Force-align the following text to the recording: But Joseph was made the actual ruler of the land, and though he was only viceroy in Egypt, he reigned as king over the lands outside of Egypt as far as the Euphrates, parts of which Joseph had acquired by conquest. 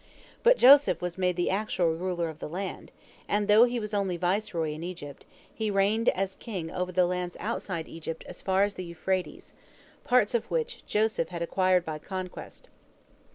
But 0.41 0.57
Joseph 0.57 0.99
was 0.99 1.19
made 1.19 1.35
the 1.35 1.51
actual 1.51 1.93
ruler 1.93 2.27
of 2.27 2.39
the 2.39 2.49
land, 2.49 2.91
and 3.27 3.47
though 3.47 3.65
he 3.65 3.79
was 3.79 3.93
only 3.93 4.17
viceroy 4.17 4.71
in 4.71 4.81
Egypt, 4.83 5.27
he 5.53 5.69
reigned 5.69 6.09
as 6.09 6.33
king 6.33 6.71
over 6.71 6.91
the 6.91 7.05
lands 7.05 7.37
outside 7.39 7.85
of 7.85 7.89
Egypt 7.89 8.23
as 8.25 8.41
far 8.41 8.63
as 8.63 8.73
the 8.73 8.83
Euphrates, 8.85 9.53
parts 10.03 10.33
of 10.33 10.49
which 10.49 10.83
Joseph 10.87 11.29
had 11.29 11.43
acquired 11.43 11.85
by 11.85 11.99
conquest. 11.99 12.67